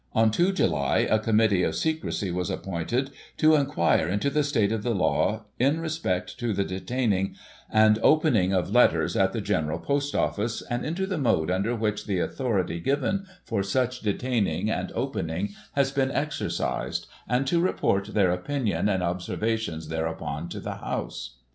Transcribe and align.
On 0.13 0.31
2 0.31 0.51
July, 0.53 1.05
a 1.11 1.19
Committee 1.19 1.61
of 1.61 1.75
Secrecy 1.75 2.31
was 2.31 2.49
appointed" 2.49 3.11
to 3.37 3.53
inquire 3.53 4.07
into 4.07 4.31
the 4.31 4.43
state 4.43 4.71
of 4.71 4.81
the 4.81 4.95
Law 4.95 5.45
in 5.59 5.79
respect 5.79 6.39
to 6.39 6.53
the 6.53 6.63
de 6.63 6.79
taining 6.79 7.35
and 7.71 7.99
opening 8.01 8.51
of 8.51 8.71
Letters 8.71 9.15
at 9.15 9.31
the 9.31 9.41
General 9.41 9.77
Post 9.77 10.15
Office, 10.15 10.63
and 10.63 10.83
into 10.83 11.05
the 11.05 11.19
mode 11.19 11.51
under 11.51 11.75
which 11.75 12.07
the 12.07 12.17
authority 12.17 12.79
given 12.79 13.27
for 13.43 13.61
such 13.61 13.99
detaining 13.99 14.71
and 14.71 14.91
opening 14.93 15.49
has 15.73 15.91
been 15.91 16.09
exercised, 16.09 17.05
and 17.29 17.45
to 17.45 17.59
report 17.61 18.07
their 18.15 18.31
opinion 18.31 18.89
and 18.89 19.03
observations 19.03 19.89
thereupon 19.89 20.49
to 20.49 20.59
the 20.59 20.77
House." 20.77 21.35